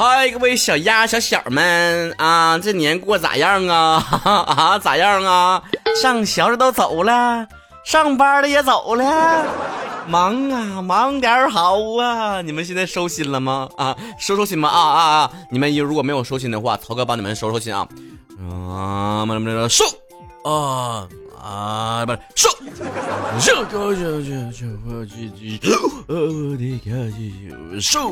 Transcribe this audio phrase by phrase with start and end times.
[0.00, 4.02] 嗨，各位小丫小小们啊，这年过咋样啊？
[4.24, 5.62] 啊，咋样啊？
[6.00, 7.46] 上学的都走了，
[7.84, 9.44] 上班的也走了，
[10.08, 12.40] 忙啊，忙点好啊！
[12.40, 13.68] 你们现在收心了吗？
[13.76, 14.70] 啊，收收心吧！
[14.70, 15.30] 啊啊啊！
[15.50, 17.86] 你们如果没有收心的话，曹哥帮你们收收心啊！
[18.40, 19.84] 啊，么么么收
[20.50, 21.06] 啊。
[21.42, 22.48] 啊，不是收，
[23.40, 24.66] 收，收，收，收，
[27.80, 28.10] 收，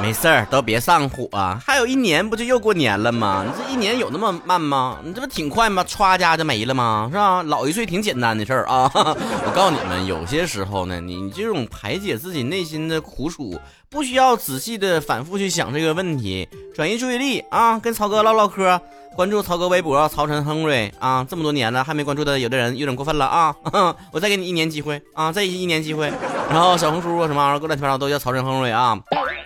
[0.00, 1.28] 没事儿，都别上火，
[1.64, 3.44] 还有一年不就又过年了吗？
[3.46, 4.98] 你这一年有那么慢吗？
[5.04, 5.84] 你这不挺快吗？
[5.84, 7.08] 歘家就没了吗？
[7.10, 7.42] 是吧？
[7.44, 8.90] 老一岁挺简单的事儿啊！
[8.92, 13.58] 我告诉你们，有些时候呢，你这种排解自己内心的苦楚。
[13.88, 18.80] 不需要仔细的反复去想这个问题，转移注意力啊，跟曹哥唠唠嗑，
[19.14, 20.92] 关注曹哥微博曹晨亨瑞。
[20.98, 23.54] 啊，这么多年了还没关注的，有的人有点过分了啊，
[24.12, 25.00] 我再给你一年机会。
[25.14, 26.12] 啊，再一年机会，
[26.50, 28.98] 然后小红书什么玩意儿，各乱七八糟都叫曹晨亨瑞啊。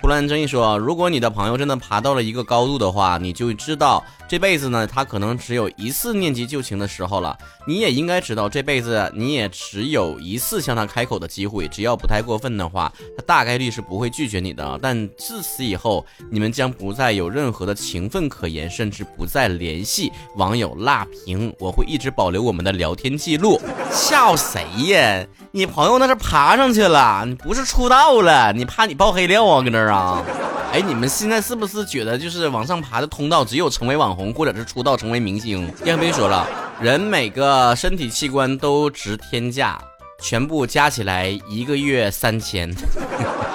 [0.06, 7.36] 胡乱争议说，如果你的朋友真的爬到了一个高度的话，你就知道这辈子呢，他可能只有一次念及旧情的时候了。
[7.66, 14.78] 你也应该知道，这辈子你也只有一次向他开口的机会，只要不太过分的话，他大概率是不会拒绝你的。
[14.80, 20.12] 但自此以后，你们将不再有任何的情分可言，甚至不再联系。
[20.36, 23.60] 网友辣评：我会一直保留我们的聊天记录。
[23.90, 25.26] 笑谁呀？
[25.50, 28.52] 你朋友那是爬上去了，你不是出道了？
[28.52, 29.62] 你怕你爆黑料啊？
[29.62, 29.95] 搁那儿啊？
[29.96, 30.22] 啊
[30.72, 35.72] 哎，你们现在是不是觉得就是往上爬的通道只有成为网红，或者是出道成为明星？
[35.84, 36.46] 燕飞说了，
[36.80, 39.80] 人每个身体器官都值天价，
[40.20, 42.70] 全部加起来一个月三千。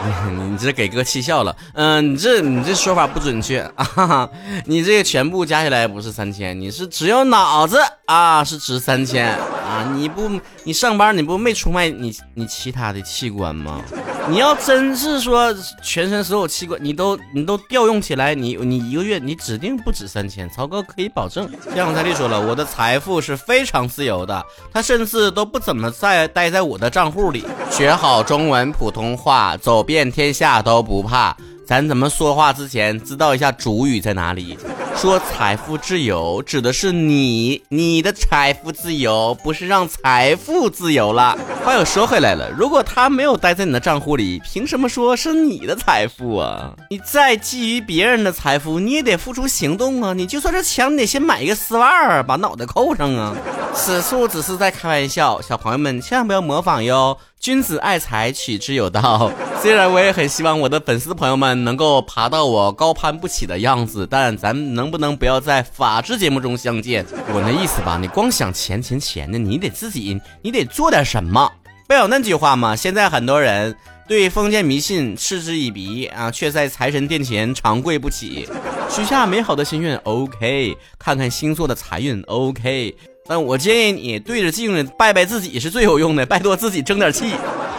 [0.49, 1.55] 你这给哥气笑了。
[1.73, 4.29] 嗯，你这你这说法不准确啊！
[4.65, 9.91] 你这个全部加起来不是三千，你是只有脑子啊是值三千啊！
[9.95, 10.29] 你不
[10.63, 13.81] 你上班你不没出卖你你其他的器官吗？
[14.29, 21.49] 你要真是说全身所有器官你都你都调用起来，你你一个月你指定不止三千，曹哥可以保证。
[21.75, 27.45] 像彩丽说了，我的财富是非常自由的，他甚至都不怎么在待在我的账户里。
[27.71, 31.35] 学好中文普通话，走遍天下都不怕。
[31.65, 34.57] 咱怎么说话之前知道一下主语在哪里？
[34.95, 41.35] 说财富自由指的是你，你的财富自由不是让财富自由了。
[41.65, 46.73] 话又说回来了，如果他没有待在你的账户里，凭什么说是你的财富啊？
[46.89, 50.13] 你再觊觎别人的财富，你也得付出行动啊！
[50.13, 53.35] 你就算是抢，你得先买一个丝袜，把脑袋扣上啊！
[53.73, 57.17] 此处只是在开玩笑，小朋友们千万不要模仿哟。
[57.39, 59.31] 君子爱财，取之有道。
[59.61, 67.05] 虽然我也很希望我的粉丝朋友们能够爬到我高攀不起的样子，但咱能能不能不要在法制节目中相见？
[67.31, 71.47] 我那意思吧，你光想钱钱钱的，你得自己，你得做点什么。
[71.87, 72.75] 不有那句话吗？
[72.75, 73.75] 现在很多人
[74.07, 78.49] 对封建迷信嗤之以鼻啊，却在财神殿前长跪不起。
[78.89, 82.95] 许下美好的心愿，OK；看看星座的财运，OK。
[83.27, 87.33] 但我建议你对着镜子拜拜自己是最有用的，拜托自己争点气。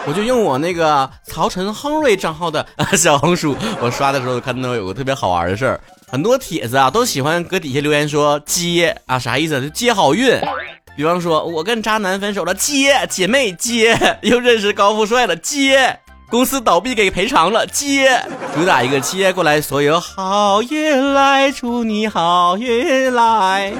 [0.05, 2.65] 我就用我那个曹晨亨瑞账号的
[2.97, 9.61] 小红书，我刷的时候看到有个特别好玩的事儿，很多帖子啊都喜欢搁底下留言说接啊啥意思？
[9.61, 10.37] 就接好运。
[10.95, 15.97] 比方说我跟渣男分手了，接姐妹接，又认识高富帅了，接。
[16.33, 18.09] 公司倒闭给赔偿了，接
[18.55, 23.71] 主打一个接过来，所有好运来，祝你好运来。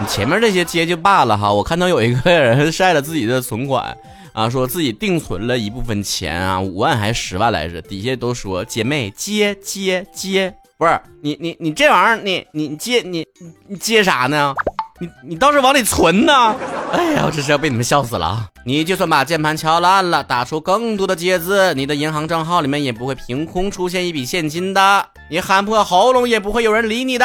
[0.00, 3.96] 你前面这些接就罢了哈，我看到有一个人晒了自己的存款
[4.32, 13.24] 啊，说自己定存了一部分钱啊，五万还是十万来着，底下都说姐妹接接接，不是你你你这玩意儿你你接你
[13.68, 14.52] 你接啥呢？
[15.00, 16.54] 你你倒是往里存呢！
[16.92, 18.46] 哎呀，我这是要被你们笑死了啊！
[18.66, 25.06] 你就算把键盘敲烂了，打出更多的节字，你的银行账号里面也不会凭空出现一笔现金的。
[25.30, 27.24] 你喊破喉咙也不会有人理你的。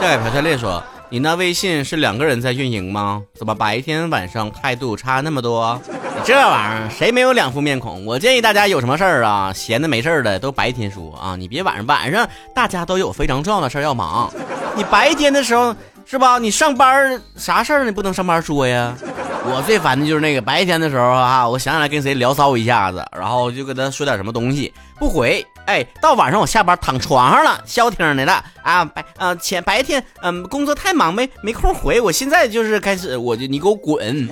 [0.00, 3.20] 下一条下列说，你那微信是两个人在运营吗？
[3.34, 5.78] 怎么白天晚上态度差那么多？
[6.24, 8.06] 这玩意儿谁没有两副面孔？
[8.06, 14.32] 我建议大家有什么事儿啊，闲的没事儿的都白天说啊，你别晚上晚上大家都有非常重要的事儿要忙，
[14.80, 15.76] 你白天的时候。
[16.06, 16.38] 是吧？
[16.38, 18.92] 你上班啥事儿你不能上班说呀？
[19.44, 25.46] 我最烦的就是那个白天的时候啊，我想起来跟谁聊骚一下子，然后就跟他说点什么东西，不回。
[25.66, 28.84] 哎，到晚上我下班躺床上了，消停的了啊。
[28.84, 34.28] 白啊前白天嗯工作太忙没没空回，我现在就是开始我就你给我滚，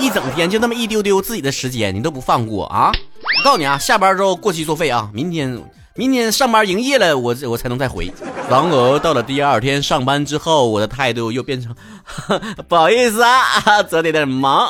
[0.00, 2.90] 一整天就那么一丢丢自己的时间你都不放过啊！
[3.38, 5.62] 我告诉你啊，下班之后过期作废啊，明天。
[5.96, 8.10] 明天上班营业了，我我才能再回。
[8.48, 11.74] 然而到了第二天上班之后，我的态度又变成
[12.68, 14.68] 不好意思啊， 昨天有点忙，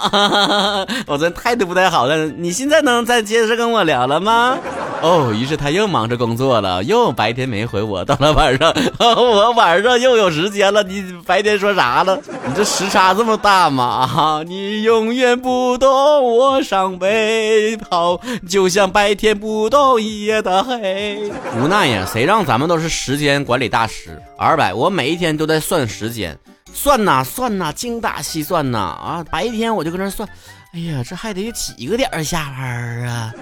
[1.06, 2.26] 我这态度不太好了。
[2.26, 4.58] 你现在能再接着跟我聊了吗？
[5.02, 8.04] 哦，于是他又忙着工作了，又白天没回我。
[8.04, 10.82] 到了晚上， 我晚上又有时间了。
[10.82, 12.18] 你白天说啥了？
[12.46, 14.42] 你这时差这么大吗？
[14.46, 21.30] 你永远不懂我伤悲，好，就像白天不懂一夜的黑。
[21.56, 24.20] 无奈呀，谁让咱们都是时间管理大师？
[24.36, 26.38] 二百，我每一天都在算时间，
[26.74, 29.24] 算呐算呐，精打细算呐啊！
[29.30, 30.28] 白天我就搁那算。
[30.72, 33.34] 哎呀，这还得几个点下班啊？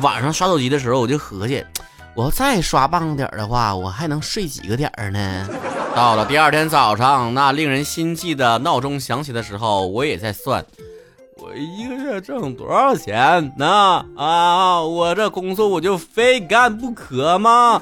[0.00, 1.64] 晚上刷手机的时候，我就合计，
[2.16, 5.48] 我要再刷半个点的话，我还能睡几个点呢？
[5.94, 10.64] 到了第二天早上，那令人心悸的闹钟响起的时候，我也在算，
[11.36, 14.04] 我一个月挣多少钱呢？
[14.16, 17.80] 啊，我这工作我就非干不可吗？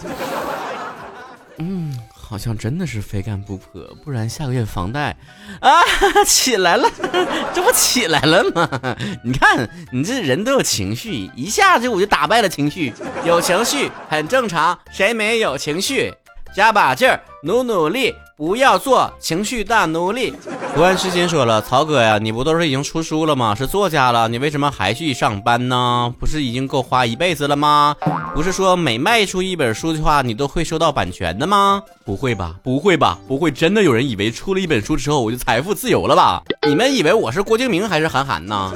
[1.57, 1.90] 嗯。
[2.31, 5.17] 好像真的是非干不可，不然下个月房贷
[5.61, 5.83] 啊
[6.25, 6.89] 起来了，
[7.53, 8.97] 这不起来了吗？
[9.25, 12.95] 你看你这人都有情绪，一下子我就打败了情绪，
[13.25, 16.15] 有情绪很正常，谁没有情绪？
[16.55, 18.15] 加把劲儿，努努力。
[18.41, 20.33] 不要做情绪大奴隶。
[20.75, 23.55] 不安痴心说了，曹哥呀，你不都是已经出书了吗？
[23.55, 26.11] 是作家了，你为什么还去上班呢？
[26.19, 27.95] 不是已经够花一辈子了吗？
[28.35, 31.83] 不是说每卖出一本书的话，你都会收到版权的吗？
[32.03, 36.43] 不会吧，不会吧，不会真的有人以为出了一本书之后我就财富自由了吧？
[36.67, 38.73] 你们以为我是郭敬明还是韩寒呢？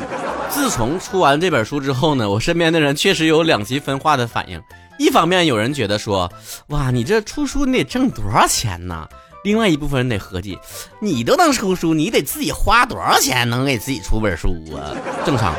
[0.51, 4.61] 自从出完这本书之后呢，我身边的人确实有两极分化的反应。
[4.99, 6.31] 一方面有人觉得说，
[6.67, 9.09] 哇，你这出书你得挣多少钱呢？
[9.45, 10.59] 另外一部分人得合计，
[11.01, 14.97] 你都能出书，你得自己花多少钱能给自己出本书啊？
[15.25, 15.55] 正常，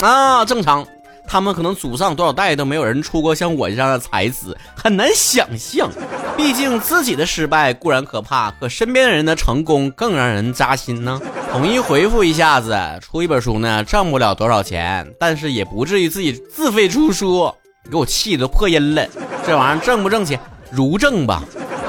[0.00, 0.86] 啊，正常。
[1.30, 5.88] 他们可能祖上多少代都没有人出过像我这样的才子，很难想象。
[6.36, 11.20] 毕竟自己的失败固然可怕，可身边人的成功更让人扎心呢。
[11.52, 17.54] 统一回复一下子，出一本书呢，挣不了多少钱，但是也不至于自己自费出书，
[17.90, 19.06] 给我气得破音了。
[19.46, 20.40] 这玩意儿挣不挣钱？
[20.70, 21.44] 如挣吧。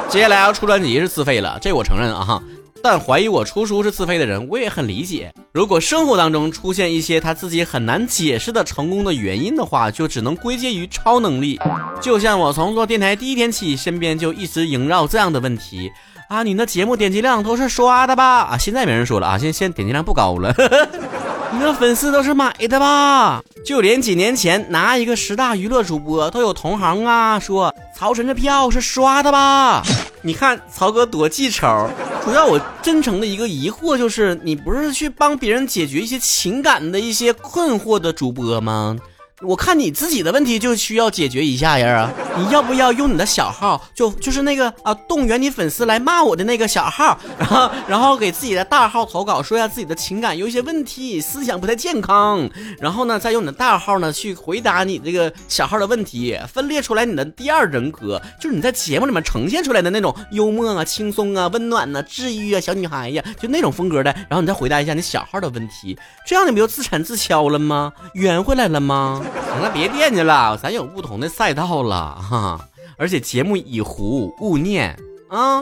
[0.10, 2.42] 接下来要出专辑是自费了，这我承认啊，
[2.84, 5.32] 但怀疑我出书是自费的人，我也很理解。
[5.54, 11.60] 如果生活当中出现一些他自己很难解释的成功的原因的话，就只能归结于超能力。
[12.02, 15.92] 就像我从做电台第一天起，身边就一直萦绕这样的问题
[16.28, 18.40] 啊，你那节目点击量都是刷的吧？
[18.42, 20.52] 啊，现在没人说了啊，现现点击量不高了。
[21.52, 23.42] 你的粉丝都是买的吧？
[23.66, 29.82] 就连几年前拿一个十大娱乐主播都有同行啊说曹晨这票是刷的吧？
[30.22, 31.90] 你看曹哥多记仇。
[32.24, 38.96] 主要我真诚的一个疑惑就是，你不是去帮别人解决一些情感的一些困惑的主播吗？
[39.42, 42.14] 我看你自己的问题就需要解决一下呀啊！
[42.38, 52.50] 你要不要用你的小号，就就是那个啊，动员你粉丝来骂我的那个小号， 然后然后给自己的大号投稿，说一下自己的情感有一些问题，思想不太健康，
[52.80, 65.98] 然后呢，再用你的大号呢去回答你这个小号的问题，分裂出来你的第二人格，就是你在节目里面呈现出来的那种幽默啊、轻松啊、温暖啊、治愈啊、小女孩呀，就那种风格的，然后你再回答一下你小号的问题，
[66.28, 67.94] 这样你不就自产自销了吗？
[68.14, 69.24] 圆回来了吗？
[69.32, 72.60] 行了，别惦记了，咱有不同的赛道了哈。
[72.98, 74.98] 而且节目已糊，勿念
[75.30, 75.60] 啊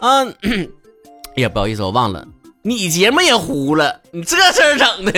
[0.00, 0.24] 啊！
[1.36, 2.26] 哎呀，不好意思，我忘了，
[2.62, 5.12] 你节目也糊了，你这事儿整的。